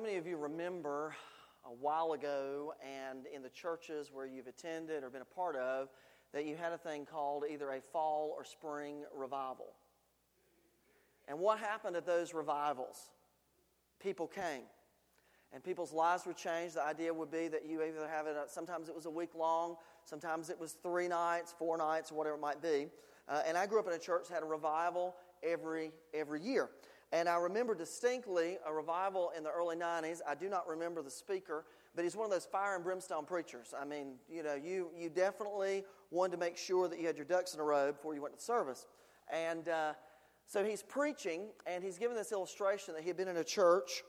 [0.00, 1.14] many of you remember
[1.66, 5.88] a while ago and in the churches where you've attended or been a part of
[6.32, 9.66] that you had a thing called either a fall or spring revival?
[11.28, 13.10] And what happened at those revivals?
[14.02, 14.62] People came
[15.52, 16.76] and people's lives were changed.
[16.76, 19.34] The idea would be that you either have it, uh, sometimes it was a week
[19.34, 22.86] long, sometimes it was three nights, four nights, or whatever it might be.
[23.28, 26.70] Uh, and I grew up in a church that had a revival every, every year.
[27.12, 30.20] And I remember distinctly a revival in the early 90s.
[30.28, 31.64] I do not remember the speaker,
[31.96, 33.74] but he's one of those fire and brimstone preachers.
[33.78, 37.24] I mean, you know, you, you definitely wanted to make sure that you had your
[37.24, 38.86] ducks in a row before you went to service.
[39.32, 39.94] And uh,
[40.46, 44.02] so he's preaching, and he's giving this illustration that he had been in a church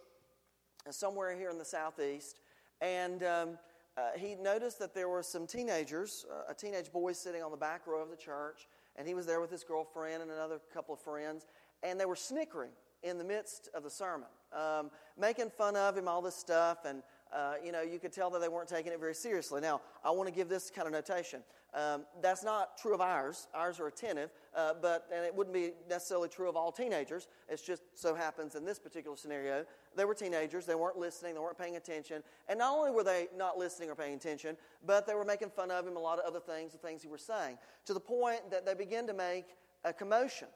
[0.89, 2.39] somewhere here in the southeast,
[2.81, 3.49] and um,
[3.97, 7.58] uh, he noticed that there were some teenagers, uh, a teenage boy sitting on the
[7.58, 10.95] back row of the church, and he was there with his girlfriend and another couple
[10.95, 11.45] of friends,
[11.83, 12.72] and they were snickering
[13.03, 17.01] in the midst of the sermon, um, making fun of him, all this stuff, and
[17.33, 19.61] uh, you know, you could tell that they weren't taking it very seriously.
[19.61, 21.41] Now, I want to give this kind of notation.
[21.73, 23.47] Um, that's not true of ours.
[23.53, 27.30] Ours are attentive, uh, but and it wouldn't be necessarily true of all teenagers.
[27.47, 29.65] It just so happens in this particular scenario,
[29.95, 30.65] they were teenagers.
[30.65, 31.33] They weren't listening.
[31.33, 32.23] They weren't paying attention.
[32.49, 35.71] And not only were they not listening or paying attention, but they were making fun
[35.71, 35.95] of him.
[35.95, 38.73] A lot of other things, the things he was saying, to the point that they
[38.73, 40.47] began to make a commotion.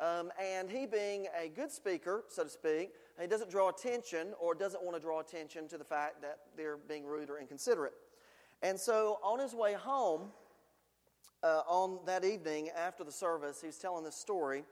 [0.00, 4.54] Um, and he, being a good speaker, so to speak, he doesn't draw attention or
[4.54, 7.92] doesn't want to draw attention to the fact that they're being rude or inconsiderate.
[8.62, 10.32] And so on his way home,
[11.42, 14.64] uh, on that evening after the service, he's telling this story.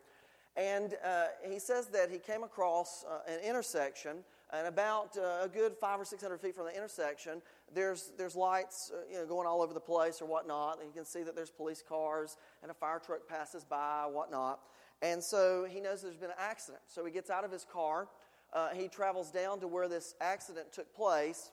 [0.56, 5.48] And uh, he says that he came across uh, an intersection, and about uh, a
[5.48, 7.42] good five or six hundred feet from the intersection,
[7.74, 10.78] there's, there's lights uh, you know, going all over the place or whatnot.
[10.78, 14.60] And you can see that there's police cars, and a fire truck passes by, whatnot.
[15.02, 16.82] And so he knows there's been an accident.
[16.86, 18.08] So he gets out of his car.
[18.52, 21.52] Uh, he travels down to where this accident took place.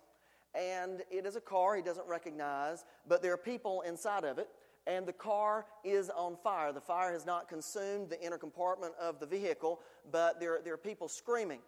[0.56, 4.48] And it is a car he doesn't recognize, but there are people inside of it.
[4.88, 6.72] And the car is on fire.
[6.72, 9.82] The fire has not consumed the inner compartment of the vehicle,
[10.12, 11.60] but there, there are people screaming.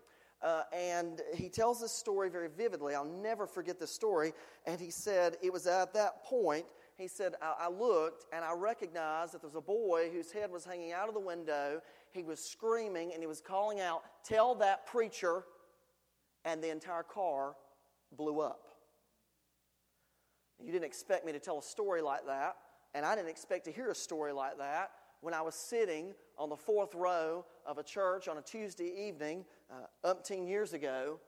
[0.41, 2.93] Uh, and he tells this story very vividly.
[2.93, 4.33] I'll never forget this story.
[4.67, 6.65] And he said, It was at that point
[6.97, 10.51] he said, I, I looked and I recognized that there was a boy whose head
[10.51, 11.81] was hanging out of the window.
[12.11, 15.43] He was screaming and he was calling out, Tell that preacher.
[16.45, 17.55] And the entire car
[18.15, 18.67] blew up.
[20.63, 22.55] You didn't expect me to tell a story like that,
[22.95, 24.91] and I didn't expect to hear a story like that
[25.21, 29.45] when I was sitting on the fourth row of a church on a Tuesday evening,
[29.71, 31.19] uh, umpteen years ago,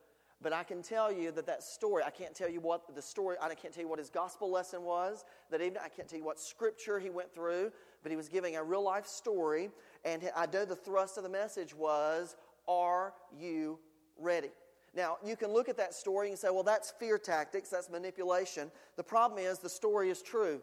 [0.41, 3.35] but I can tell you that that story, I can't tell you what the story,
[3.41, 5.81] I can't tell you what his gospel lesson was that evening.
[5.83, 7.71] I can't tell you what scripture he went through,
[8.03, 9.69] but he was giving a real life story.
[10.05, 13.79] And I know the thrust of the message was, Are you
[14.17, 14.51] ready?
[14.95, 18.71] Now, you can look at that story and say, Well, that's fear tactics, that's manipulation.
[18.95, 20.61] The problem is the story is true,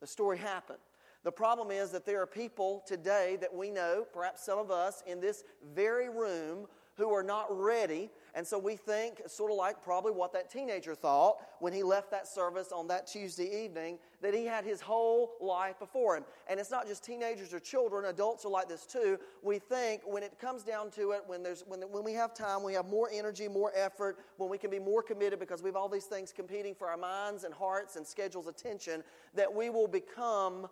[0.00, 0.78] the story happened.
[1.24, 5.02] The problem is that there are people today that we know, perhaps some of us
[5.08, 5.42] in this
[5.74, 8.10] very room, who are not ready.
[8.36, 12.10] And so we think, sort of like probably what that teenager thought when he left
[12.10, 16.24] that service on that Tuesday evening, that he had his whole life before him.
[16.46, 19.18] And it's not just teenagers or children, adults are like this too.
[19.42, 22.62] We think when it comes down to it, when, there's, when, when we have time,
[22.62, 25.76] we have more energy, more effort, when we can be more committed because we have
[25.76, 29.02] all these things competing for our minds and hearts and schedules' attention,
[29.34, 30.68] that we will become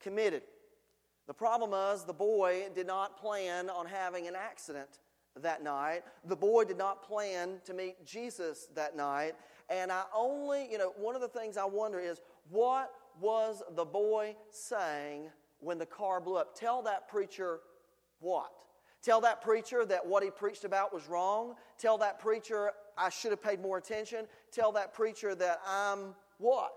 [0.00, 0.42] committed.
[1.28, 4.98] The problem is the boy did not plan on having an accident
[5.42, 6.02] that night.
[6.24, 9.34] The boy did not plan to meet Jesus that night.
[9.68, 13.84] And I only, you know, one of the things I wonder is what was the
[13.84, 15.30] boy saying
[15.60, 16.54] when the car blew up?
[16.54, 17.60] Tell that preacher
[18.20, 18.50] what?
[19.02, 21.54] Tell that preacher that what he preached about was wrong.
[21.78, 24.26] Tell that preacher I should have paid more attention.
[24.50, 26.72] Tell that preacher that I'm what?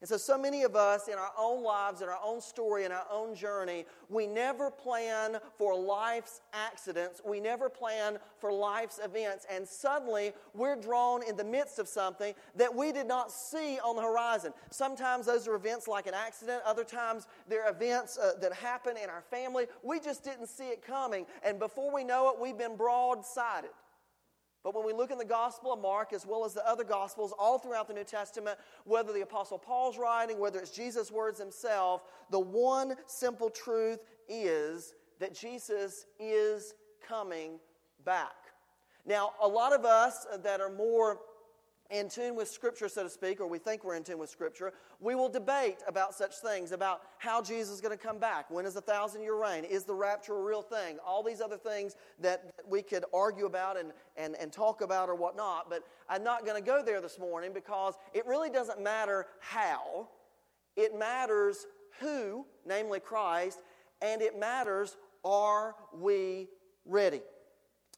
[0.00, 2.92] And so, so many of us in our own lives, in our own story, in
[2.92, 7.20] our own journey, we never plan for life's accidents.
[7.22, 9.46] We never plan for life's events.
[9.50, 13.94] And suddenly, we're drawn in the midst of something that we did not see on
[13.94, 14.54] the horizon.
[14.70, 16.62] Sometimes those are events like an accident.
[16.64, 19.66] Other times, they're events uh, that happen in our family.
[19.82, 21.26] We just didn't see it coming.
[21.44, 23.74] And before we know it, we've been broadsided.
[24.62, 27.32] But when we look in the Gospel of Mark, as well as the other Gospels,
[27.38, 32.02] all throughout the New Testament, whether the Apostle Paul's writing, whether it's Jesus' words himself,
[32.30, 36.74] the one simple truth is that Jesus is
[37.06, 37.58] coming
[38.04, 38.34] back.
[39.06, 41.20] Now, a lot of us that are more
[41.90, 44.72] in tune with Scripture, so to speak, or we think we're in tune with Scripture,
[45.00, 48.50] we will debate about such things, about how Jesus is going to come back.
[48.50, 49.64] When is the thousand year reign?
[49.64, 50.98] Is the rapture a real thing?
[51.04, 55.14] All these other things that we could argue about and, and, and talk about or
[55.14, 55.68] whatnot.
[55.68, 60.08] But I'm not going to go there this morning because it really doesn't matter how,
[60.76, 61.66] it matters
[62.00, 63.60] who, namely Christ,
[64.00, 66.48] and it matters are we
[66.86, 67.20] ready?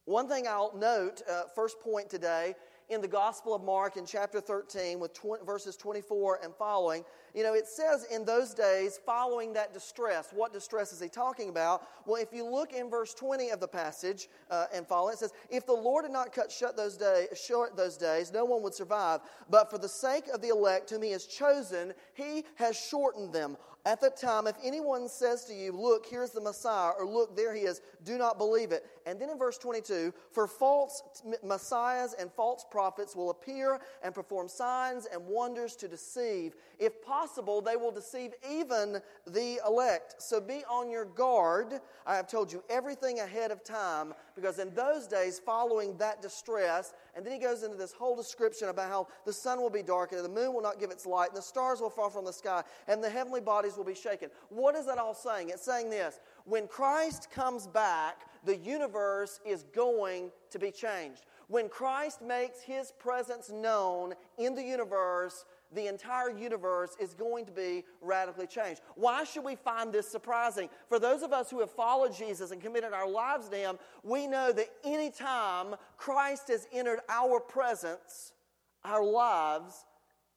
[0.04, 2.54] One thing I'll note, uh, first point today,
[2.92, 7.04] in the Gospel of Mark in chapter 13 with tw- verses 24 and following,
[7.34, 11.48] you know, it says in those days, following that distress, what distress is he talking
[11.48, 11.82] about?
[12.06, 15.32] Well, if you look in verse 20 of the passage uh, and follow, it says,
[15.48, 18.74] If the Lord had not cut shut those days, short those days, no one would
[18.74, 19.20] survive.
[19.48, 23.56] But for the sake of the elect whom he has chosen, he has shortened them.
[23.84, 27.54] At that time, if anyone says to you, Look, here's the Messiah, or Look, there
[27.54, 28.86] he is, do not believe it.
[29.06, 31.02] And then in verse 22, for false
[31.42, 36.54] messiahs and false prophets will appear and perform signs and wonders to deceive.
[36.78, 40.16] If possible, they will deceive even the elect.
[40.18, 41.80] So be on your guard.
[42.06, 46.94] I have told you everything ahead of time, because in those days, following that distress,
[47.14, 50.20] and then he goes into this whole description about how the sun will be darkened,
[50.20, 52.32] and the moon will not give its light, and the stars will fall from the
[52.32, 54.30] sky, and the heavenly bodies will be shaken.
[54.48, 55.50] What is that all saying?
[55.50, 61.24] It's saying this when Christ comes back, the universe is going to be changed.
[61.48, 65.44] When Christ makes his presence known in the universe,
[65.74, 68.80] the entire universe is going to be radically changed.
[68.94, 70.68] Why should we find this surprising?
[70.88, 74.26] For those of us who have followed Jesus and committed our lives to him, we
[74.26, 78.32] know that anytime Christ has entered our presence,
[78.84, 79.84] our lives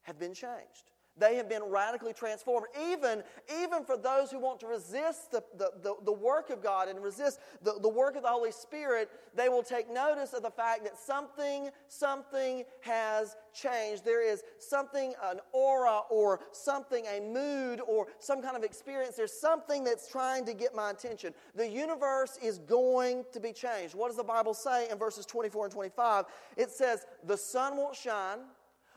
[0.02, 0.90] have been changed.
[1.18, 2.66] They have been radically transformed.
[2.90, 3.22] Even,
[3.62, 7.02] even for those who want to resist the, the, the, the, work of God and
[7.02, 10.84] resist the, the work of the Holy Spirit, they will take notice of the fact
[10.84, 14.04] that something, something has changed.
[14.04, 19.16] There is something, an aura or something, a mood or some kind of experience.
[19.16, 21.32] There's something that's trying to get my attention.
[21.54, 23.94] The universe is going to be changed.
[23.94, 26.26] What does the Bible say in verses 24 and 25?
[26.58, 28.40] It says, The sun won't shine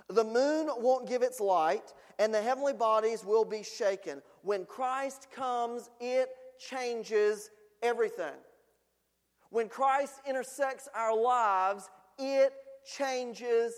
[0.09, 4.21] the moon won't give its light, and the heavenly bodies will be shaken.
[4.41, 6.29] When Christ comes, it
[6.59, 7.51] changes
[7.81, 8.33] everything.
[9.51, 12.53] When Christ intersects our lives, it
[12.97, 13.73] changes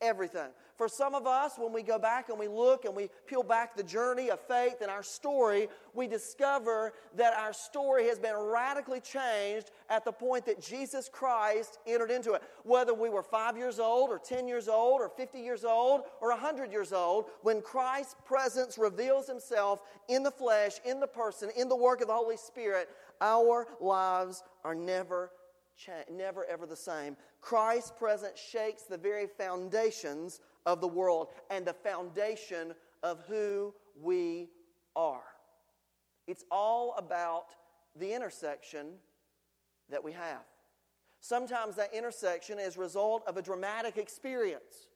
[0.00, 0.50] everything.
[0.76, 3.76] For some of us, when we go back and we look and we peel back
[3.76, 9.00] the journey of faith and our story, we discover that our story has been radically
[9.00, 12.42] changed at the point that Jesus Christ entered into it.
[12.64, 16.30] Whether we were five years old, or 10 years old, or 50 years old, or
[16.30, 21.68] 100 years old, when Christ's presence reveals himself in the flesh, in the person, in
[21.68, 22.88] the work of the Holy Spirit,
[23.20, 25.30] our lives are never
[26.10, 27.16] never ever the same.
[27.40, 34.48] Christ's presence shakes the very foundations of the world and the foundation of who we
[34.96, 35.22] are.
[36.26, 37.46] It's all about
[37.96, 38.86] the intersection
[39.90, 40.42] that we have.
[41.20, 44.88] Sometimes that intersection is a result of a dramatic experience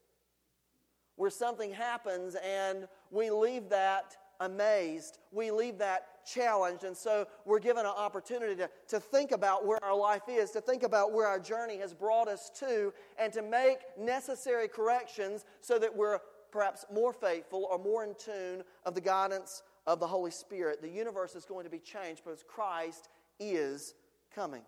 [1.17, 5.19] where something happens and we leave that amazed.
[5.33, 6.85] We leave that challenged.
[6.85, 10.61] And so we're given an opportunity to, to think about where our life is, to
[10.61, 15.79] think about where our journey has brought us to, and to make necessary corrections so
[15.79, 16.19] that we're
[16.51, 20.83] perhaps more faithful or more in tune of the guidance of the Holy Spirit.
[20.83, 23.09] The universe is going to be changed because Christ
[23.41, 23.95] is
[24.35, 24.63] coming.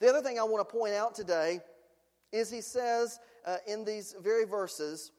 [0.00, 1.60] The other thing I want to point out today
[2.32, 5.12] is he says uh, in these very verses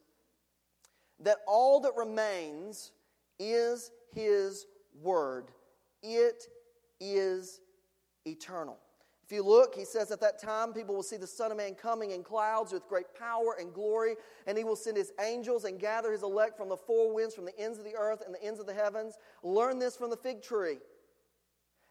[1.20, 2.92] that all that remains
[3.38, 4.66] is his
[5.02, 5.50] word.
[6.02, 6.44] It
[7.00, 7.60] is
[8.26, 8.78] eternal.
[9.24, 11.74] If you look, he says at that time people will see the Son of Man
[11.74, 15.80] coming in clouds with great power and glory, and he will send his angels and
[15.80, 18.44] gather his elect from the four winds, from the ends of the earth and the
[18.44, 19.16] ends of the heavens.
[19.42, 20.76] Learn this from the fig tree.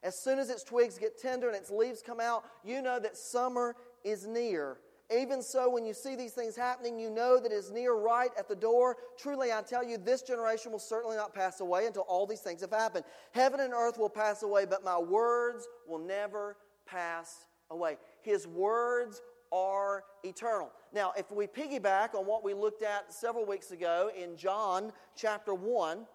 [0.04, 3.16] As soon as its twigs get tender and its leaves come out, you know that
[3.16, 3.74] summer
[4.04, 4.76] is near.
[5.14, 8.30] Even so, when you see these things happening, you know that it is near right
[8.38, 8.96] at the door.
[9.18, 12.62] Truly, I tell you, this generation will certainly not pass away until all these things
[12.62, 13.04] have happened.
[13.32, 16.56] Heaven and earth will pass away, but my words will never
[16.86, 17.98] pass away.
[18.22, 19.20] His words
[19.52, 20.70] are eternal.
[20.92, 25.54] Now, if we piggyback on what we looked at several weeks ago in John chapter
[25.54, 26.06] 1,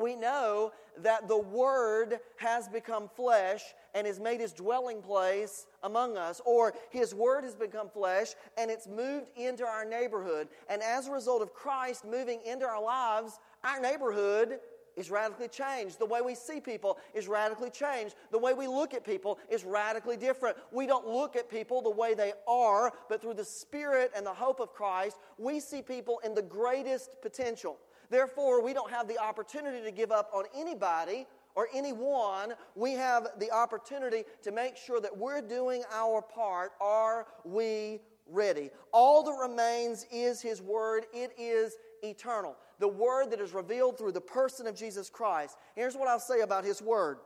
[0.00, 3.62] we know that the Word has become flesh
[3.94, 8.70] and has made his dwelling place among us, or his Word has become flesh and
[8.70, 10.48] it's moved into our neighborhood.
[10.68, 14.60] And as a result of Christ moving into our lives, our neighborhood
[14.96, 15.98] is radically changed.
[15.98, 18.14] The way we see people is radically changed.
[18.30, 20.56] The way we look at people is radically different.
[20.70, 24.34] We don't look at people the way they are, but through the Spirit and the
[24.34, 27.78] hope of Christ, we see people in the greatest potential.
[28.10, 32.54] Therefore, we don't have the opportunity to give up on anybody or anyone.
[32.74, 36.72] We have the opportunity to make sure that we're doing our part.
[36.80, 38.70] Are we ready?
[38.92, 42.56] All that remains is His Word, it is eternal.
[42.78, 45.56] The Word that is revealed through the person of Jesus Christ.
[45.76, 47.18] Here's what I'll say about His Word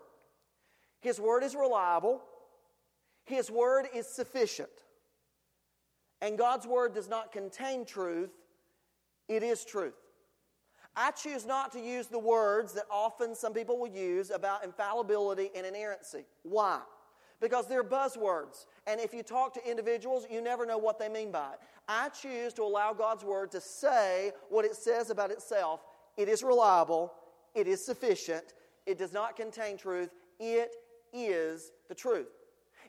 [1.00, 2.23] His Word is reliable,
[3.25, 4.68] His Word is sufficient.
[6.23, 8.30] And God's Word does not contain truth,
[9.28, 9.95] it is truth.
[10.97, 15.50] I choose not to use the words that often some people will use about infallibility
[15.55, 16.25] and inerrancy.
[16.43, 16.81] Why?
[17.38, 18.65] Because they're buzzwords.
[18.87, 21.59] And if you talk to individuals, you never know what they mean by it.
[21.87, 25.85] I choose to allow God's Word to say what it says about itself.
[26.17, 27.12] It is reliable,
[27.55, 28.55] it is sufficient,
[28.87, 30.11] it does not contain truth,
[30.41, 30.75] it
[31.12, 32.29] is the truth.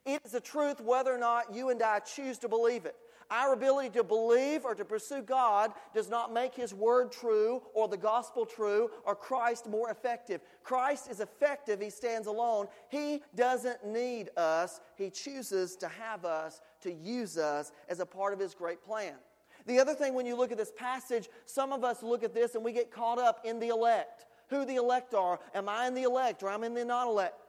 [0.06, 2.96] It is the truth whether or not you and I choose to believe it.
[3.30, 7.88] Our ability to believe or to pursue God does not make His Word true or
[7.88, 10.42] the gospel true or Christ more effective.
[10.64, 12.68] Christ is effective, He stands alone.
[12.90, 18.34] He doesn't need us, He chooses to have us, to use us as a part
[18.34, 19.16] of His great plan.
[19.66, 22.56] The other thing, when you look at this passage, some of us look at this
[22.56, 24.26] and we get caught up in the elect.
[24.50, 25.40] Who the elect are.
[25.54, 27.42] Am I in the elect or am I in the non elect?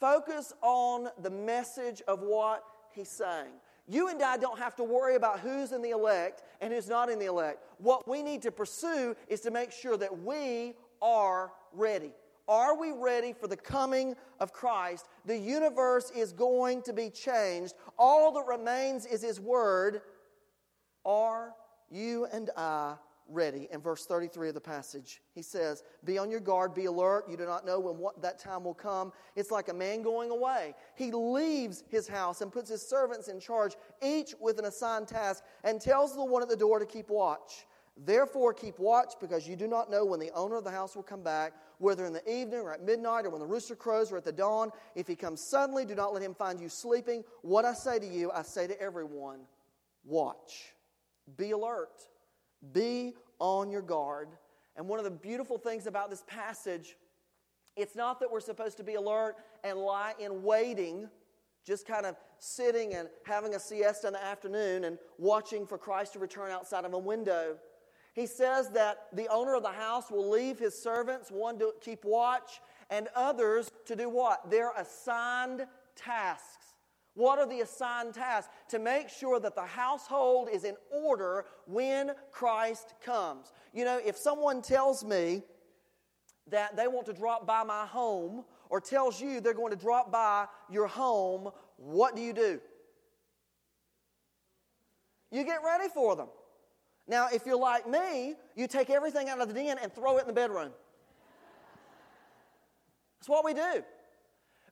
[0.00, 2.64] Focus on the message of what
[2.94, 3.52] he's saying.
[3.88, 7.10] You and I don't have to worry about who's in the elect and who's not
[7.10, 7.64] in the elect.
[7.78, 12.12] What we need to pursue is to make sure that we are ready.
[12.48, 15.08] Are we ready for the coming of Christ?
[15.24, 17.74] The universe is going to be changed.
[17.98, 20.02] All that remains is His Word.
[21.04, 21.54] Are
[21.90, 22.94] you and I
[23.28, 23.68] ready.
[23.72, 27.24] In verse 33 of the passage, he says, Be on your guard, be alert.
[27.28, 29.12] You do not know when what, that time will come.
[29.36, 30.74] It's like a man going away.
[30.96, 35.44] He leaves his house and puts his servants in charge, each with an assigned task,
[35.64, 37.66] and tells the one at the door to keep watch.
[37.96, 41.02] Therefore, keep watch because you do not know when the owner of the house will
[41.02, 44.16] come back, whether in the evening or at midnight or when the rooster crows or
[44.16, 44.70] at the dawn.
[44.94, 47.22] If he comes suddenly, do not let him find you sleeping.
[47.42, 49.40] What I say to you, I say to everyone
[50.04, 50.74] watch,
[51.36, 52.08] be alert.
[52.72, 54.28] Be on your guard.
[54.76, 56.96] And one of the beautiful things about this passage,
[57.76, 61.08] it's not that we're supposed to be alert and lie in waiting,
[61.66, 66.14] just kind of sitting and having a siesta in the afternoon and watching for Christ
[66.14, 67.56] to return outside of a window.
[68.14, 72.04] He says that the owner of the house will leave his servants, one to keep
[72.04, 74.50] watch, and others to do what?
[74.50, 75.66] Their assigned
[75.96, 76.71] tasks.
[77.14, 78.52] What are the assigned tasks?
[78.70, 83.52] To make sure that the household is in order when Christ comes.
[83.74, 85.42] You know, if someone tells me
[86.48, 90.10] that they want to drop by my home or tells you they're going to drop
[90.10, 92.60] by your home, what do you do?
[95.30, 96.28] You get ready for them.
[97.06, 100.22] Now, if you're like me, you take everything out of the den and throw it
[100.22, 100.70] in the bedroom.
[103.18, 103.84] That's what we do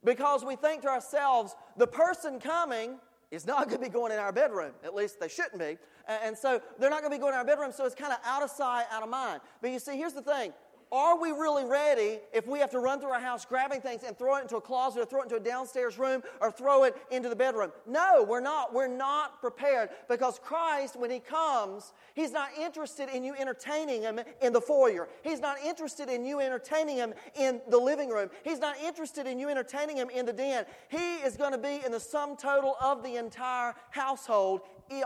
[0.05, 2.99] because we think to ourselves, the person coming
[3.31, 4.73] is not going to be going in our bedroom.
[4.85, 5.79] At least they shouldn't be.
[6.09, 8.19] And so they're not going to be going in our bedroom, so it's kind of
[8.25, 9.41] out of sight, out of mind.
[9.61, 10.53] But you see, here's the thing
[10.93, 14.19] are we really ready if we have to run through our house grabbing things and
[14.19, 16.97] throw it into a closet or throw it into a downstairs room or throw it
[17.11, 17.71] into the bedroom?
[17.87, 18.75] No, we're not.
[18.75, 24.21] We're not prepared because Christ, when He comes, He's not interested in you entertaining Him
[24.43, 25.09] in the foyer.
[25.23, 28.29] He's not interested in you entertaining Him in the living room.
[28.43, 30.65] He's not interested in you entertaining Him in the den.
[30.89, 34.63] He is going to be in the sum total of the entire household.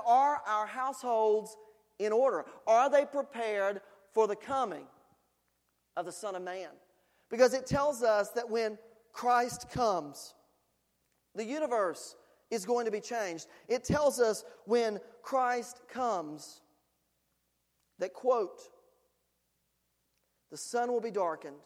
[0.07, 1.57] Are our households
[1.99, 2.47] in order?
[2.67, 3.83] Are they prepared
[4.15, 4.87] for the coming?
[5.97, 6.71] Of the Son of Man.
[7.31, 8.79] Because it tells us that when
[9.13, 10.35] Christ comes,
[11.35, 12.17] the universe
[12.51, 13.47] is going to be changed.
[13.69, 16.61] It tells us when Christ comes
[17.99, 18.61] that, quote,
[20.51, 21.57] the sun will be darkened,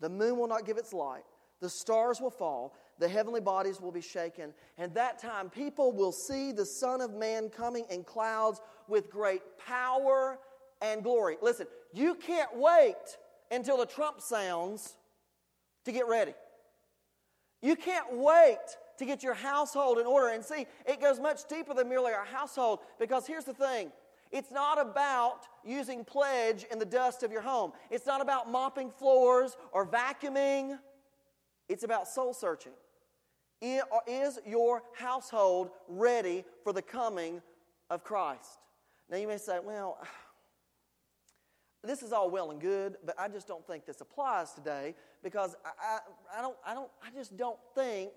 [0.00, 1.24] the moon will not give its light,
[1.60, 4.52] the stars will fall, the heavenly bodies will be shaken.
[4.76, 9.42] And that time, people will see the Son of Man coming in clouds with great
[9.64, 10.38] power
[10.80, 11.36] and glory.
[11.42, 13.16] Listen, you can't wait
[13.50, 14.94] until the trump sounds
[15.84, 16.34] to get ready.
[17.62, 18.58] You can't wait
[18.98, 20.28] to get your household in order.
[20.28, 23.90] And see, it goes much deeper than merely our household because here's the thing
[24.30, 28.90] it's not about using pledge in the dust of your home, it's not about mopping
[28.90, 30.78] floors or vacuuming,
[31.68, 32.72] it's about soul searching.
[33.60, 37.42] Is your household ready for the coming
[37.90, 38.60] of Christ?
[39.10, 39.98] Now you may say, well,
[41.84, 45.54] this is all well and good, but I just don't think this applies today because
[45.64, 45.98] I,
[46.36, 48.10] I, don't, I, don't, I just don't think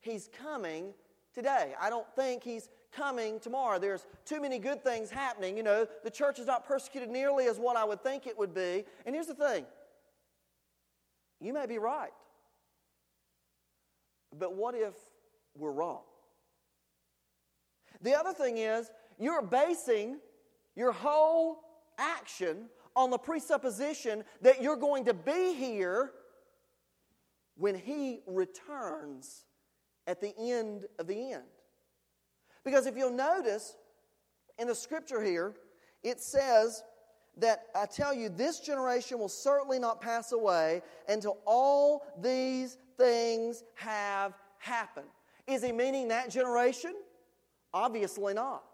[0.00, 0.92] he's coming
[1.32, 1.74] today.
[1.80, 3.78] I don't think he's coming tomorrow.
[3.78, 5.56] There's too many good things happening.
[5.56, 8.54] You know, the church is not persecuted nearly as what I would think it would
[8.54, 8.84] be.
[9.06, 9.64] And here's the thing
[11.40, 12.12] you may be right.
[14.36, 14.94] But what if
[15.56, 16.00] we're wrong?
[18.00, 20.18] The other thing is, you're basing
[20.74, 21.60] your whole
[21.98, 26.12] action on the presupposition that you're going to be here
[27.56, 29.44] when He returns
[30.06, 31.44] at the end of the end.
[32.64, 33.76] Because if you'll notice
[34.58, 35.54] in the scripture here,
[36.02, 36.82] it says
[37.36, 43.64] that I tell you, this generation will certainly not pass away until all these things
[43.74, 45.08] have happened.
[45.46, 46.94] Is he meaning that generation?
[47.72, 48.64] Obviously not.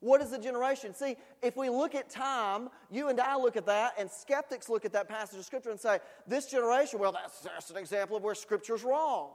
[0.00, 0.94] What is the generation?
[0.94, 4.84] See, if we look at time, you and I look at that, and skeptics look
[4.84, 8.22] at that passage of Scripture and say, this generation, well, that's, that's an example of
[8.22, 9.30] where Scripture's wrong.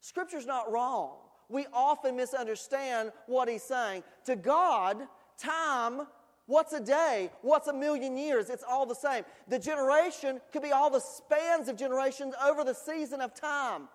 [0.00, 1.16] Scripture's not wrong.
[1.50, 4.04] We often misunderstand what he's saying.
[4.24, 4.98] To God,
[5.38, 6.06] time,
[6.46, 7.30] what's a day?
[7.42, 8.50] What's a million years?
[8.50, 9.24] It's all the same.
[9.48, 13.88] The generation could be all the spans of generations over the season of time.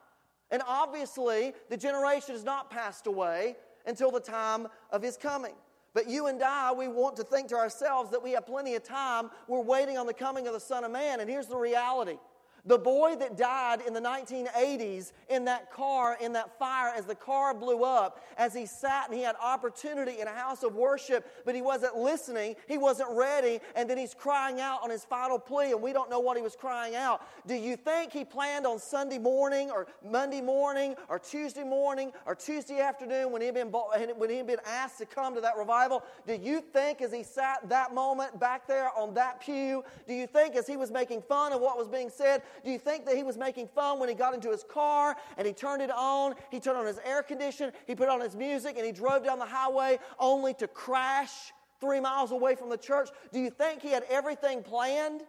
[0.51, 5.53] And obviously, the generation has not passed away until the time of his coming.
[5.93, 8.83] But you and I, we want to think to ourselves that we have plenty of
[8.83, 9.29] time.
[9.47, 11.19] We're waiting on the coming of the Son of Man.
[11.19, 12.17] And here's the reality
[12.65, 17.15] the boy that died in the 1980s in that car, in that fire, as the
[17.15, 21.29] car blew up, as he sat and he had opportunity in a house of worship,
[21.45, 25.37] but he wasn't listening, he wasn't ready, and then he's crying out on his final
[25.37, 27.21] plea, and we don't know what he was crying out.
[27.45, 32.33] Do you think he planned on Sunday morning or Monday morning or Tuesday morning or
[32.33, 36.01] Tuesday afternoon when he'd been, when he'd been asked to come to that revival?
[36.25, 40.27] Do you think as he sat that moment back there on that pew, do you
[40.27, 43.15] think as he was making fun of what was being said, do you think that
[43.15, 46.35] he was making fun when he got into his car and he turned it on?
[46.51, 49.39] He turned on his air conditioner, he put on his music, and he drove down
[49.39, 51.51] the highway only to crash
[51.83, 53.09] three miles away from the church?
[53.33, 55.21] Do you think he had everything planned?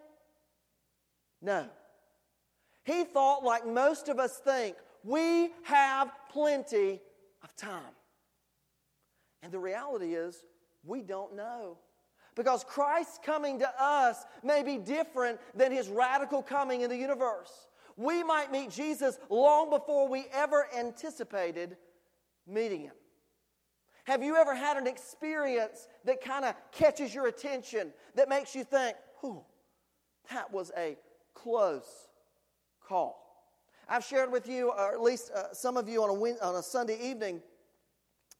[1.41, 1.67] No.
[2.83, 7.01] He thought, like most of us think, we have plenty
[7.43, 7.93] of time.
[9.43, 10.45] And the reality is,
[10.83, 11.77] we don't know.
[12.35, 17.67] Because Christ's coming to us may be different than his radical coming in the universe.
[17.97, 21.77] We might meet Jesus long before we ever anticipated
[22.45, 22.93] meeting him.
[24.03, 28.63] Have you ever had an experience that kind of catches your attention, that makes you
[28.63, 29.41] think, whew,
[30.29, 30.97] that was a
[31.33, 32.09] close
[32.85, 33.21] call?
[33.87, 36.63] I've shared with you, or at least uh, some of you on a, on a
[36.63, 37.41] Sunday evening,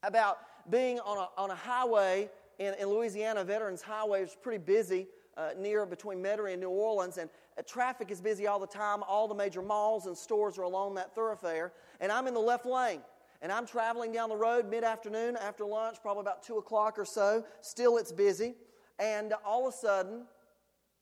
[0.03, 0.37] about
[0.69, 5.49] being on a, on a highway in, in Louisiana, Veterans Highway is pretty busy uh,
[5.57, 9.03] near between Metairie and New Orleans, and uh, traffic is busy all the time.
[9.03, 12.65] All the major malls and stores are along that thoroughfare, and I'm in the left
[12.65, 13.01] lane.
[13.41, 17.05] And I'm traveling down the road mid afternoon after lunch, probably about 2 o'clock or
[17.05, 17.45] so.
[17.61, 18.55] Still, it's busy.
[18.97, 20.25] And all of a sudden,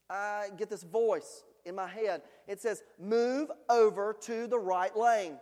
[0.09, 2.23] I get this voice in my head.
[2.47, 5.37] It says, Move over to the right lane.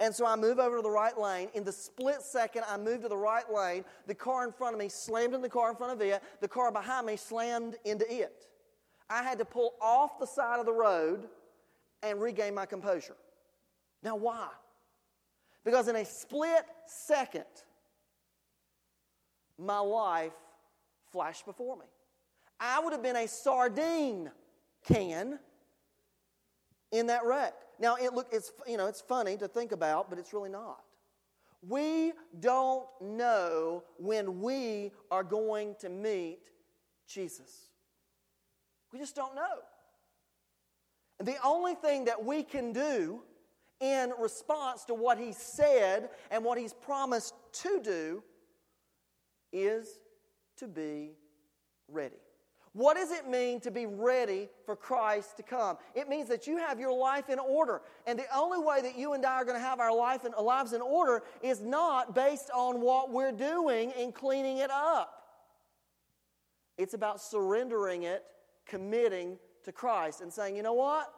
[0.00, 1.48] And so I move over to the right lane.
[1.54, 3.84] In the split second, I move to the right lane.
[4.06, 6.22] The car in front of me slammed into the car in front of it.
[6.40, 8.46] The car behind me slammed into it.
[9.08, 11.28] I had to pull off the side of the road
[12.02, 13.16] and regain my composure.
[14.02, 14.48] Now, why?
[15.64, 17.44] Because in a split second,
[19.58, 20.32] my life
[21.12, 21.86] flashed before me.
[22.58, 24.30] I would have been a sardine
[24.84, 25.38] can
[26.94, 27.54] in that wreck.
[27.80, 30.80] Now, it look, it's, you know, it's funny to think about, but it's really not.
[31.68, 36.38] We don't know when we are going to meet
[37.08, 37.70] Jesus.
[38.92, 39.58] We just don't know.
[41.18, 43.22] And the only thing that we can do
[43.80, 48.22] in response to what he said and what he's promised to do
[49.52, 49.98] is
[50.58, 51.12] to be
[51.88, 52.23] ready.
[52.74, 55.78] What does it mean to be ready for Christ to come?
[55.94, 57.82] It means that you have your life in order.
[58.04, 60.32] And the only way that you and I are going to have our life in,
[60.44, 65.22] lives in order is not based on what we're doing and cleaning it up.
[66.76, 68.24] It's about surrendering it,
[68.66, 71.14] committing to Christ, and saying, you know what?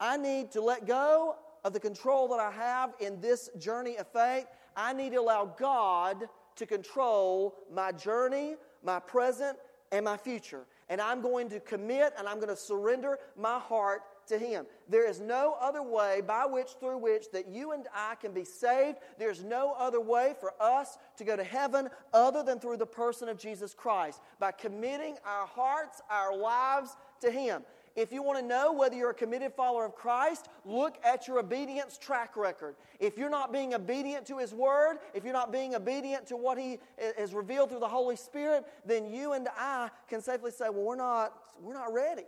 [0.00, 4.10] I need to let go of the control that I have in this journey of
[4.10, 4.46] faith.
[4.74, 6.24] I need to allow God
[6.56, 9.58] to control my journey, my present,
[9.92, 10.66] and my future.
[10.88, 14.66] And I'm going to commit and I'm going to surrender my heart to Him.
[14.88, 18.44] There is no other way by which, through which, that you and I can be
[18.44, 18.98] saved.
[19.18, 23.28] There's no other way for us to go to heaven other than through the person
[23.28, 27.62] of Jesus Christ, by committing our hearts, our lives to Him.
[27.96, 31.38] If you want to know whether you're a committed follower of Christ, look at your
[31.38, 32.76] obedience track record.
[33.00, 36.58] If you're not being obedient to His Word, if you're not being obedient to what
[36.58, 40.66] He eh, has revealed through the Holy Spirit, then you and I can safely say,
[40.70, 42.24] well, we're not, we're not ready.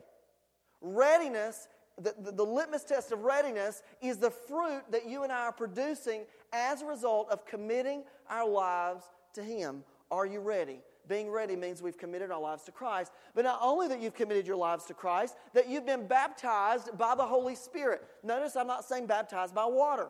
[0.81, 5.45] Readiness, the, the, the litmus test of readiness is the fruit that you and I
[5.45, 6.23] are producing
[6.53, 9.85] as a result of committing our lives to Him.
[10.11, 10.81] Are you ready?
[11.09, 13.13] Being ready means we've committed our lives to Christ.
[13.35, 17.15] But not only that you've committed your lives to Christ, that you've been baptized by
[17.15, 18.03] the Holy Spirit.
[18.23, 20.09] Notice I'm not saying baptized by water.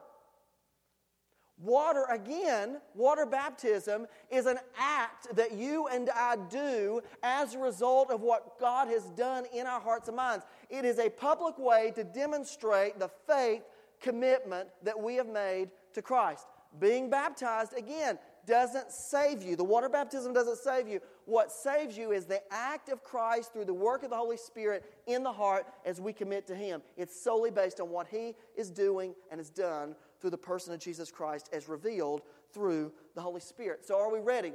[1.59, 8.11] Water, again, water baptism is an act that you and I do as a result
[8.11, 10.45] of what God has done in our hearts and minds.
[10.71, 13.63] It is a public way to demonstrate the faith
[14.01, 16.47] commitment that we have made to Christ.
[16.81, 19.57] Being baptized, again, doesn't save you.
[19.57, 21.01] The water baptism doesn't save you.
[21.25, 24.85] What saves you is the act of Christ through the work of the Holy Spirit
[25.07, 26.83] in the heart as we commit to Him.
[26.97, 30.81] It's solely based on what He is doing and has done through the person of
[30.81, 33.85] Jesus Christ as revealed through the Holy Spirit.
[33.85, 34.53] So, are we ready?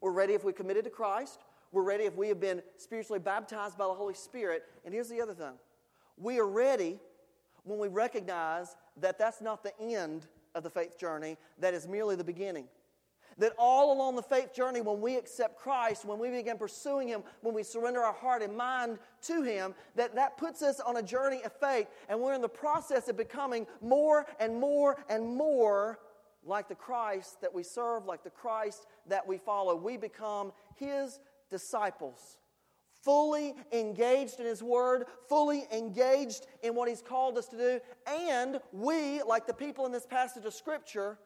[0.00, 1.40] We're ready if we committed to Christ.
[1.70, 4.64] We're ready if we have been spiritually baptized by the Holy Spirit.
[4.84, 5.52] And here's the other thing
[6.18, 7.00] we are ready
[7.64, 12.16] when we recognize that that's not the end of the faith journey, that is merely
[12.16, 12.66] the beginning.
[13.38, 17.22] That all along the faith journey, when we accept Christ, when we begin pursuing Him,
[17.40, 21.02] when we surrender our heart and mind to Him, that that puts us on a
[21.02, 25.98] journey of faith, and we're in the process of becoming more and more and more
[26.44, 29.76] like the Christ that we serve, like the Christ that we follow.
[29.76, 32.36] We become His disciples,
[33.02, 38.60] fully engaged in His Word, fully engaged in what He's called us to do, and
[38.72, 41.18] we, like the people in this passage of Scripture,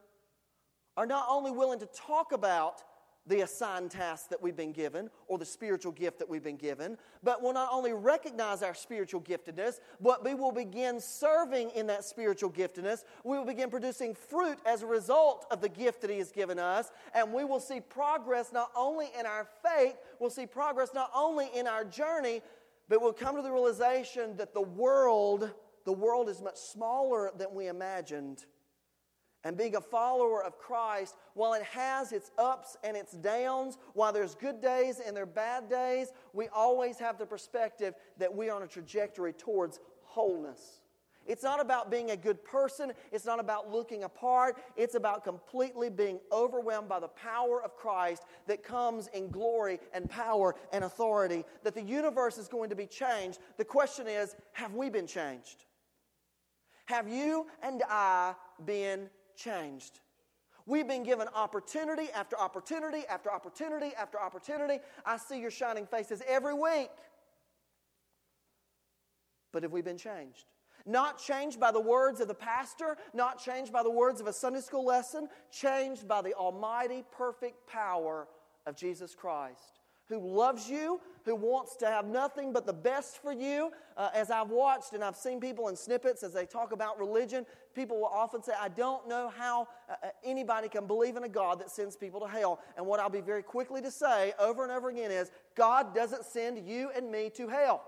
[0.97, 2.83] are not only willing to talk about
[3.27, 6.97] the assigned task that we've been given or the spiritual gift that we've been given,
[7.23, 12.05] but will not only recognize our spiritual giftedness, but we will begin serving in that
[12.05, 13.05] spiritual giftedness.
[13.25, 16.59] We will begin producing fruit as a result of the gift that He has given
[16.59, 21.11] us, and we will see progress not only in our faith, we'll see progress not
[21.15, 22.43] only in our journey,
[22.89, 25.51] but we'll come to the realization that the world,
[25.85, 28.47] the world is much smaller than we imagined
[29.47, 34.13] and being a follower of Christ, while it has its ups and its downs, while
[34.13, 38.51] there's good days and there are bad days, we always have the perspective that we
[38.51, 40.81] are on a trajectory towards wholeness.
[41.27, 42.93] It's not about being a good person.
[43.13, 44.57] It's not about looking apart.
[44.77, 50.11] It's about completely being overwhelmed by the power of Christ that comes in glory and
[50.11, 53.39] power and authority, that the universe is going to be changed.
[53.59, 55.67] The question is have we been changed?
[56.87, 60.01] Have you and I been changed.
[60.67, 64.81] We've been given opportunity after opportunity after opportunity after opportunity.
[65.05, 66.91] I see your shining faces every week.
[69.53, 70.45] But have we been changed?
[70.85, 74.33] Not changed by the words of the pastor, not changed by the words of a
[74.33, 78.29] Sunday school lesson, changed by the almighty, perfect power
[78.67, 83.33] of Jesus Christ who loves you, who wants to have nothing but the best for
[83.33, 83.71] you.
[83.97, 87.45] Uh, as I've watched and I've seen people in snippets as they talk about religion,
[87.75, 91.29] people will often say, I don't know how uh, uh, anybody can believe in a
[91.29, 92.61] God that sends people to hell.
[92.77, 96.25] And what I'll be very quickly to say over and over again is God doesn't
[96.25, 97.83] send you and me to hell.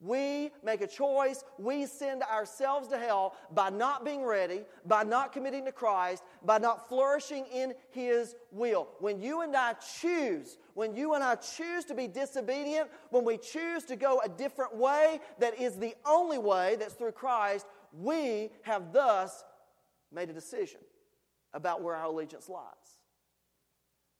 [0.00, 1.42] We make a choice.
[1.58, 6.58] We send ourselves to hell by not being ready, by not committing to Christ, by
[6.58, 8.88] not flourishing in His will.
[9.00, 13.38] When you and I choose, when you and I choose to be disobedient, when we
[13.38, 17.66] choose to go a different way that is the only way that's through Christ,
[17.98, 19.44] we have thus
[20.12, 20.80] made a decision
[21.54, 22.98] about where our allegiance lies.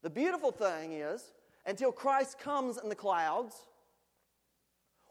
[0.03, 1.33] The beautiful thing is,
[1.67, 3.67] until Christ comes in the clouds,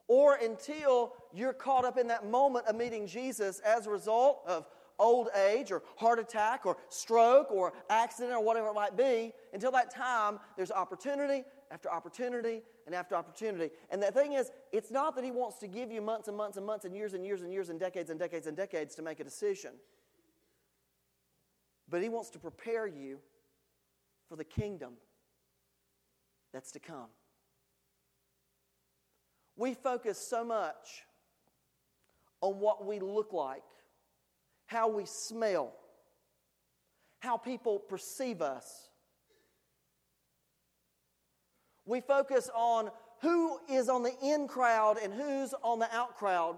[0.08, 4.68] or until you're caught up in that moment of meeting Jesus as a result of
[5.00, 9.34] old age or heart attack or stroke or accident or whatever it might be.
[9.54, 13.72] Until that time, there's opportunity after opportunity and after opportunity.
[13.90, 16.58] And the thing is, it's not that He wants to give you months and months
[16.58, 19.02] and months and years and years and years and decades and decades and decades to
[19.02, 19.72] make a decision,
[21.90, 23.20] but He wants to prepare you
[24.30, 24.94] for the kingdom
[26.54, 27.08] that's to come.
[29.56, 31.06] We focus so much
[32.42, 33.64] on what we look like,
[34.66, 35.74] how we smell,
[37.20, 38.90] how people perceive us.
[41.86, 42.90] We focus on
[43.22, 46.58] who is on the in crowd and who's on the out crowd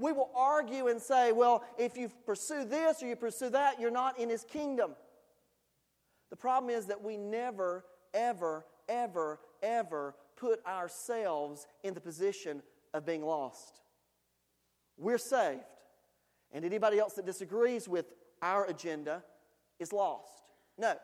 [0.00, 3.90] We will argue and say, well, if you pursue this or you pursue that, you're
[3.90, 4.92] not in his kingdom.
[6.30, 12.62] The problem is that we never, ever, ever, ever put ourselves in the position
[12.94, 13.82] of being lost.
[14.96, 15.60] We're saved.
[16.52, 18.06] And anybody else that disagrees with
[18.42, 19.22] our agenda
[19.78, 20.42] is lost.
[20.78, 20.94] No.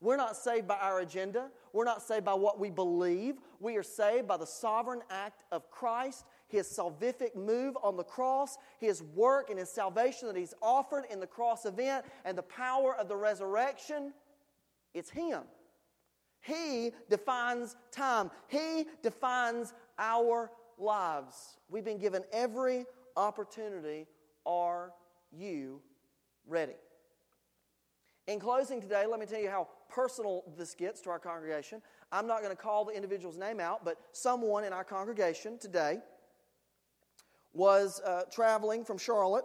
[0.00, 1.50] We're not saved by our agenda.
[1.72, 3.36] We're not saved by what we believe.
[3.58, 8.58] We are saved by the sovereign act of Christ, His salvific move on the cross,
[8.78, 12.94] His work and His salvation that He's offered in the cross event, and the power
[12.94, 14.12] of the resurrection.
[14.94, 15.42] It's Him.
[16.40, 21.58] He defines time, He defines our lives.
[21.68, 24.06] We've been given every opportunity.
[24.46, 24.92] Are
[25.32, 25.80] you
[26.46, 26.76] ready?
[28.26, 31.80] In closing today, let me tell you how personal this gets to our congregation.
[32.12, 35.98] I'm not going to call the individual's name out, but someone in our congregation today
[37.52, 39.44] was uh, traveling from Charlotte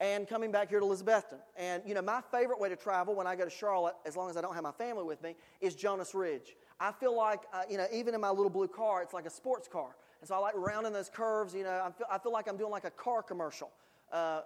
[0.00, 1.38] and coming back here to Elizabethton.
[1.56, 4.30] And, you know, my favorite way to travel when I go to Charlotte, as long
[4.30, 6.56] as I don't have my family with me, is Jonas Ridge.
[6.80, 9.30] I feel like, uh, you know, even in my little blue car, it's like a
[9.30, 9.94] sports car.
[10.20, 12.56] And so I like rounding those curves, you know, I feel, I feel like I'm
[12.56, 13.70] doing like a car commercial.
[14.10, 14.40] Uh,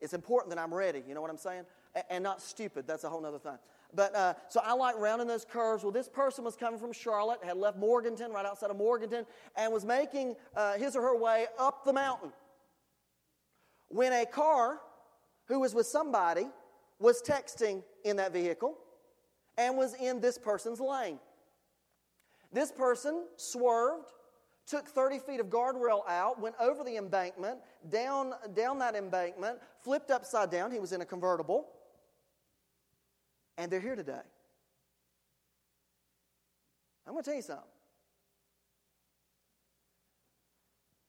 [0.00, 1.64] it's important that I'm ready, you know what I'm saying?
[1.94, 3.58] A- and not stupid, that's a whole other thing.
[3.92, 5.82] But uh, so I like rounding those curves.
[5.82, 9.72] Well, this person was coming from Charlotte, had left Morganton, right outside of Morganton, and
[9.72, 12.30] was making uh, his or her way up the mountain
[13.90, 14.80] when a car
[15.46, 16.48] who was with somebody
[16.98, 18.78] was texting in that vehicle
[19.58, 21.18] and was in this person's lane.
[22.52, 24.12] This person swerved,
[24.66, 30.10] took 30 feet of guardrail out, went over the embankment, down, down that embankment, flipped
[30.10, 30.70] upside down.
[30.70, 31.66] He was in a convertible.
[33.58, 34.20] And they're here today.
[37.06, 37.64] I'm going to tell you something.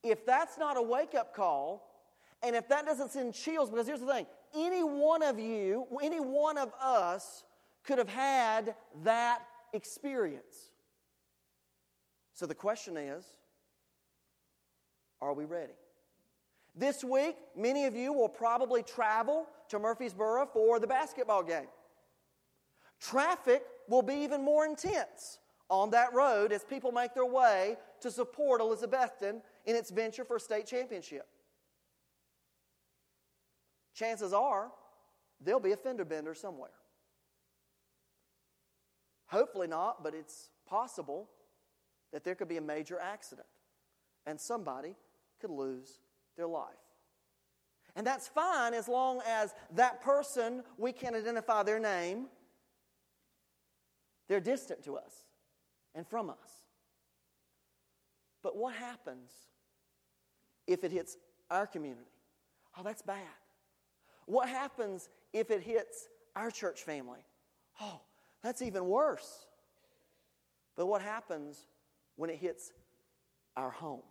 [0.04, 1.91] If that's not a wake up call,
[2.44, 4.26] and if that doesn't send chills, because here's the thing
[4.56, 7.44] any one of you, any one of us
[7.84, 9.42] could have had that
[9.74, 10.72] experience.
[12.34, 13.26] So the question is
[15.22, 15.74] are we ready?
[16.76, 21.68] This week, many of you will probably travel to Murfreesboro for the basketball game.
[23.00, 28.10] Traffic will be even more intense on that road as people make their way to
[28.10, 31.28] support Elizabethton in its venture for state championship
[34.02, 34.72] chances are
[35.40, 36.72] there'll be a fender bender somewhere.
[39.28, 41.30] Hopefully not, but it's possible
[42.12, 43.48] that there could be a major accident
[44.26, 44.96] and somebody
[45.40, 46.00] could lose
[46.36, 46.66] their life.
[47.96, 52.28] And that's fine as long as that person, we can identify their name,
[54.28, 55.14] they're distant to us
[55.94, 56.66] and from us.
[58.42, 59.32] But what happens
[60.66, 61.18] if it hits
[61.50, 62.10] our community?
[62.78, 63.18] Oh, that's bad.
[64.32, 67.20] What happens if it hits our church family?
[67.82, 68.00] Oh,
[68.42, 69.46] that's even worse.
[70.78, 71.68] But what happens
[72.16, 72.72] when it hits
[73.58, 74.04] our home?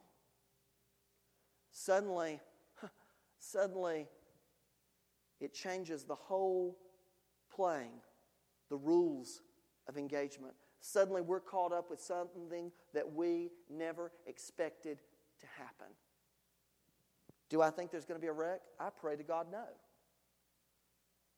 [1.72, 2.38] Suddenly,
[3.38, 4.08] suddenly,
[5.40, 6.76] it changes the whole
[7.50, 8.02] playing,
[8.68, 9.40] the rules
[9.88, 10.52] of engagement.
[10.80, 14.98] Suddenly, we're caught up with something that we never expected
[15.40, 15.94] to happen.
[17.48, 18.60] Do I think there's going to be a wreck?
[18.78, 19.64] I pray to God no.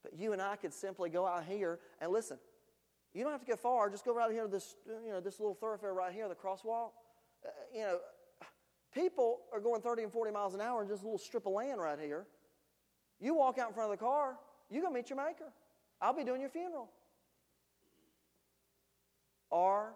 [0.02, 2.38] But you and I could simply go out here and listen.
[3.14, 3.90] You don't have to go far.
[3.90, 6.90] Just go right here to this, you know, this little thoroughfare right here, the crosswalk.
[7.44, 7.98] Uh, you know,
[8.94, 11.52] people are going 30 and 40 miles an hour in just a little strip of
[11.52, 12.26] land right here.
[13.20, 14.36] You walk out in front of the car,
[14.70, 15.52] you go meet your maker.
[16.00, 16.88] I'll be doing your funeral.
[19.50, 19.92] Are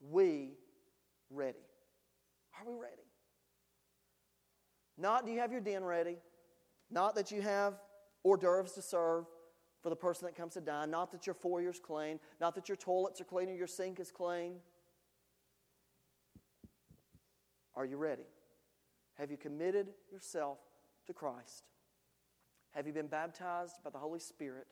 [0.00, 0.52] we
[1.30, 1.58] ready?
[2.58, 3.02] Are we ready?
[4.98, 6.18] Not do you have your den ready?
[6.90, 7.74] Not that you have
[8.22, 9.24] hors d'oeuvres to serve
[9.82, 10.86] for the person that comes to die.
[10.86, 14.10] Not that your foyer's clean, not that your toilets are clean or your sink is
[14.10, 14.56] clean.
[17.74, 18.26] Are you ready?
[19.14, 20.58] Have you committed yourself
[21.06, 21.64] to Christ?
[22.72, 24.66] Have you been baptized by the Holy Spirit?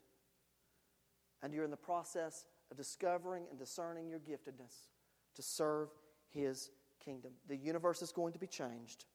[1.42, 4.88] And you're in the process of discovering and discerning your giftedness
[5.36, 5.88] to serve
[6.30, 6.70] His
[7.02, 7.32] kingdom.
[7.48, 9.06] The universe is going to be changed.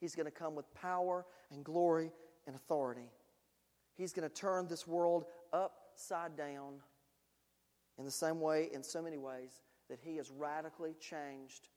[0.00, 2.10] He's going to come with power and glory
[2.46, 3.10] and authority.
[3.96, 6.74] He's going to turn this world upside down
[7.98, 11.68] in the same way, in so many ways, that He has radically changed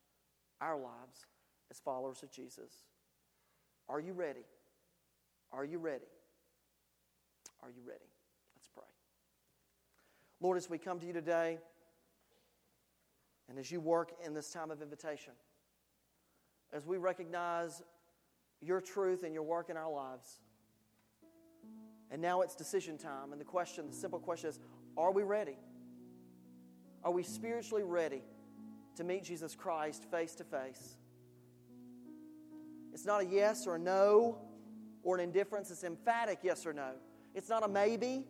[0.59, 1.25] our lives
[1.71, 2.71] as followers of Jesus.
[3.87, 4.45] Are you ready?
[5.51, 6.05] Are you ready?
[7.63, 8.05] Are you ready?
[8.55, 8.83] Let's pray.
[10.41, 11.57] Lord, as we come to you today,
[13.49, 15.33] and as you work in this time of invitation,
[16.71, 17.81] as we recognize
[18.61, 20.39] your truth and your work in our lives.
[22.11, 23.31] And now it's decision time.
[23.31, 24.59] And the question, the simple question is
[24.97, 25.57] are we ready?
[27.03, 28.21] Are we spiritually ready
[28.95, 30.97] to meet Jesus Christ face to face?
[32.93, 34.39] It's not a yes or a no
[35.03, 36.91] or an indifference, it's emphatic yes or no.
[37.33, 38.25] It's not a maybe.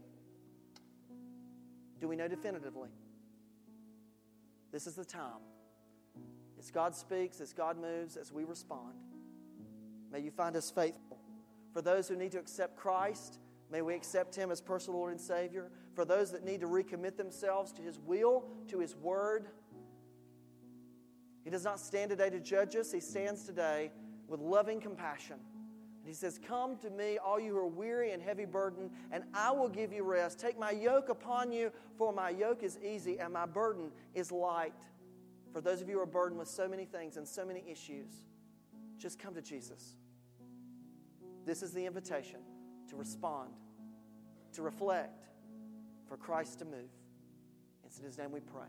[2.00, 2.90] Do we know definitively?
[4.72, 5.42] This is the time.
[6.60, 8.94] As God speaks, as God moves, as we respond.
[10.12, 11.18] May you find us faithful.
[11.74, 13.40] For those who need to accept Christ,
[13.72, 15.72] may we accept Him as personal Lord and Savior.
[15.94, 19.48] For those that need to recommit themselves to His will, to His word,
[21.44, 23.92] He does not stand today to judge us, He stands today
[24.28, 25.38] with loving compassion.
[26.00, 29.24] And He says, Come to me, all you who are weary and heavy burdened, and
[29.34, 30.40] I will give you rest.
[30.40, 34.74] Take my yoke upon you, for my yoke is easy and my burden is light.
[35.52, 38.12] For those of you who are burdened with so many things and so many issues,
[38.98, 39.96] just come to Jesus.
[41.46, 42.42] This is the invitation
[42.90, 43.50] to respond,
[44.54, 45.26] to reflect,
[46.08, 46.90] for Christ to move.
[47.86, 48.68] It's in His name we pray.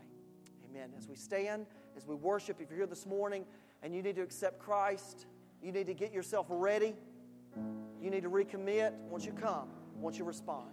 [0.69, 0.91] Amen.
[0.97, 1.65] As we stand,
[1.97, 3.45] as we worship, if you're here this morning
[3.83, 5.25] and you need to accept Christ,
[5.61, 6.95] you need to get yourself ready,
[8.01, 10.69] you need to recommit, once you come, once you respond.